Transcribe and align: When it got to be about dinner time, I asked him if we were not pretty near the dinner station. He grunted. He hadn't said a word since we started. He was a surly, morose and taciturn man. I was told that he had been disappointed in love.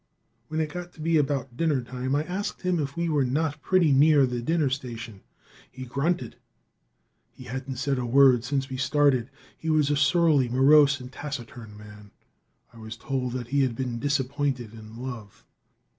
When 0.47 0.59
it 0.59 0.73
got 0.73 0.93
to 0.93 0.99
be 0.99 1.17
about 1.17 1.55
dinner 1.55 1.83
time, 1.83 2.15
I 2.15 2.23
asked 2.23 2.63
him 2.63 2.79
if 2.79 2.97
we 2.97 3.07
were 3.07 3.23
not 3.23 3.61
pretty 3.61 3.91
near 3.91 4.25
the 4.25 4.41
dinner 4.41 4.71
station. 4.71 5.21
He 5.71 5.85
grunted. 5.85 6.37
He 7.29 7.43
hadn't 7.43 7.75
said 7.75 7.99
a 7.99 8.03
word 8.07 8.43
since 8.43 8.67
we 8.67 8.77
started. 8.77 9.29
He 9.55 9.69
was 9.69 9.91
a 9.91 9.95
surly, 9.95 10.49
morose 10.49 10.99
and 10.99 11.11
taciturn 11.11 11.77
man. 11.77 12.09
I 12.73 12.79
was 12.79 12.97
told 12.97 13.33
that 13.33 13.49
he 13.49 13.61
had 13.61 13.75
been 13.75 13.99
disappointed 13.99 14.73
in 14.73 14.95
love. 14.97 15.45